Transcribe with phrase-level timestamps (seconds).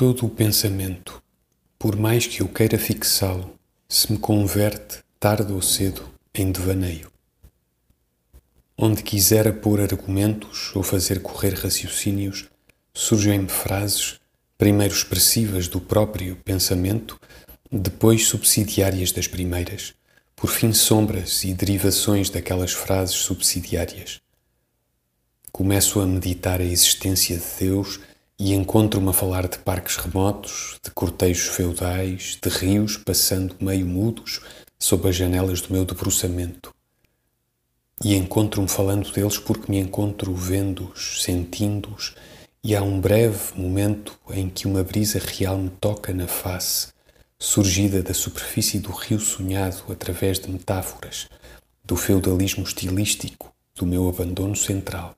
[0.00, 1.22] Todo o pensamento,
[1.78, 3.54] por mais que eu queira fixá-lo,
[3.86, 7.12] se me converte, tarde ou cedo, em devaneio.
[8.78, 12.46] Onde quisera pôr argumentos ou fazer correr raciocínios,
[12.94, 14.18] surgem-me frases,
[14.56, 17.20] primeiro expressivas do próprio pensamento,
[17.70, 19.92] depois subsidiárias das primeiras,
[20.34, 24.18] por fim sombras e derivações daquelas frases subsidiárias.
[25.52, 28.00] Começo a meditar a existência de Deus
[28.42, 34.40] e encontro-me a falar de parques remotos, de cortejos feudais, de rios passando meio mudos
[34.78, 36.74] sob as janelas do meu debruçamento.
[38.02, 42.14] E encontro-me falando deles porque me encontro vendo-os, sentindo-os,
[42.64, 46.88] e há um breve momento em que uma brisa real me toca na face,
[47.38, 51.28] surgida da superfície do rio sonhado através de metáforas,
[51.84, 55.14] do feudalismo estilístico, do meu abandono central.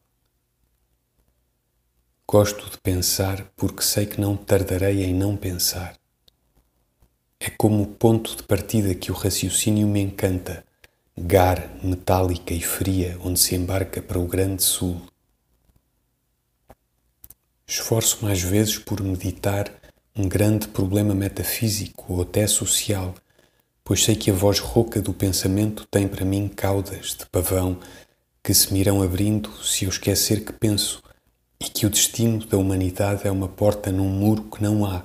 [2.32, 5.98] Gosto de pensar porque sei que não tardarei em não pensar.
[7.38, 10.64] É como o ponto de partida que o raciocínio me encanta,
[11.14, 15.02] gar metálica e fria onde se embarca para o grande sul.
[17.66, 19.70] Esforço-me às vezes por meditar
[20.16, 23.14] um grande problema metafísico ou até social,
[23.84, 27.78] pois sei que a voz rouca do pensamento tem para mim caudas de pavão
[28.42, 31.02] que se me irão abrindo se eu esquecer que penso
[31.62, 35.04] e que o destino da humanidade é uma porta num muro que não há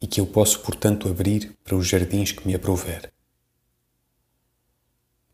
[0.00, 3.12] e que eu posso, portanto, abrir para os jardins que me aprouver.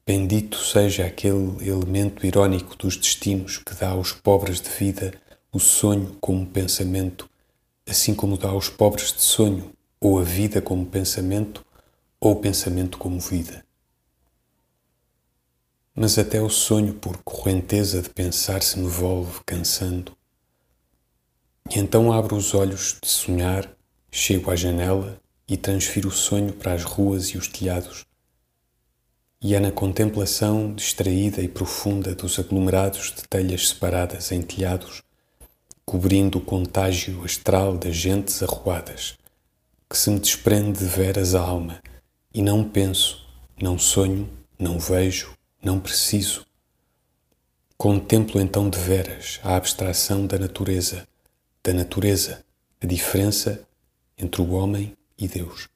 [0.04, 5.14] Bendito seja aquele elemento irónico dos destinos que dá aos pobres de vida
[5.52, 7.30] o sonho como pensamento,
[7.88, 11.64] assim como dá aos pobres de sonho ou a vida como pensamento
[12.18, 13.64] ou o pensamento como vida.
[15.94, 20.17] Mas até o sonho, por correnteza de pensar, se me volve cansando
[21.70, 23.70] e então abro os olhos de sonhar,
[24.10, 28.06] chego à janela e transfiro o sonho para as ruas e os telhados.
[29.40, 35.02] E é na contemplação distraída e profunda dos aglomerados de telhas separadas em telhados,
[35.84, 39.16] cobrindo o contágio astral das gentes arruadas,
[39.88, 41.80] que se me desprende de veras a alma
[42.34, 43.26] e não penso,
[43.60, 46.46] não sonho, não vejo, não preciso.
[47.76, 51.06] Contemplo então de veras a abstração da natureza
[51.68, 52.42] da natureza,
[52.80, 53.62] a diferença
[54.16, 55.68] entre o homem e Deus.